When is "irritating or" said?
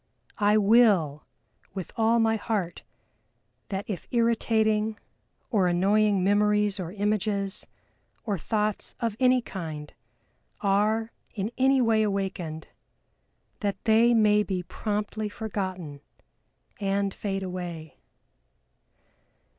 4.09-5.67